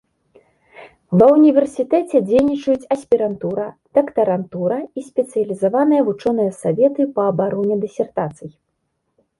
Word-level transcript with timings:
Ва 1.21 1.25
ўніверсітэце 1.35 2.21
дзейнічаюць 2.29 2.89
аспірантура, 2.95 3.67
дактарантура 3.99 4.77
і 5.01 5.05
спецыялізаваныя 5.11 6.01
вучоныя 6.11 6.51
саветы 6.63 7.01
па 7.19 7.29
абароне 7.35 7.75
дысертацый. 7.87 8.51